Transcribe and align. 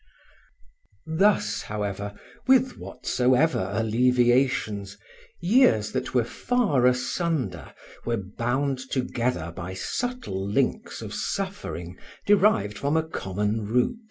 Thus, 1.05 1.61
however, 1.61 2.15
with 2.47 2.75
whatsoever 2.79 3.69
alleviations, 3.71 4.97
years 5.41 5.91
that 5.91 6.11
were 6.15 6.23
far 6.23 6.87
asunder 6.87 7.75
were 8.03 8.17
bound 8.17 8.79
together 8.89 9.53
by 9.55 9.75
subtle 9.75 10.43
links 10.43 11.03
of 11.03 11.13
suffering 11.13 11.99
derived 12.25 12.79
from 12.79 12.97
a 12.97 13.03
common 13.03 13.67
root. 13.67 13.99